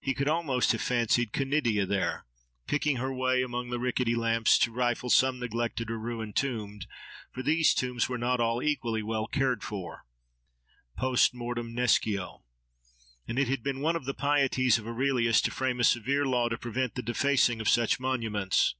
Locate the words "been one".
13.62-13.94